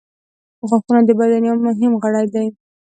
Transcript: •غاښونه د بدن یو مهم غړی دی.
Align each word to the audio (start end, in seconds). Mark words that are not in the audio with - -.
•غاښونه 0.67 1.01
د 1.05 1.09
بدن 1.19 1.41
یو 1.49 1.55
مهم 1.67 1.91
غړی 2.03 2.25
دی. 2.33 2.47